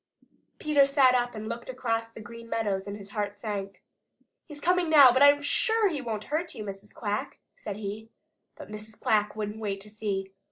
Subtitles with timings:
[0.57, 3.83] Peter sat up and looked across the Green Meadows, and his heart sank.
[4.47, 6.91] "He's coming now, but I'm sure he won't hurt you, Mrs.
[6.91, 8.09] Quack," said he.
[8.55, 8.99] But Mrs.
[8.99, 10.33] Quack wouldn't wait to see.